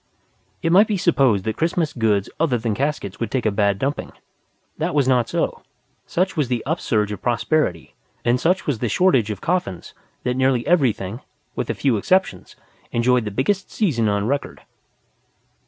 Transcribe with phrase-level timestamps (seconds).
[0.63, 4.13] It might be supposed that Christmas goods other than caskets would take a bad dumping.
[4.79, 5.61] That was not so.
[6.07, 7.93] Such was the upsurge of prosperity,
[8.25, 9.93] and such was the shortage of coffins,
[10.23, 11.21] that nearly everything
[11.55, 12.55] with a few exceptions
[12.91, 14.61] enjoyed the biggest season on record.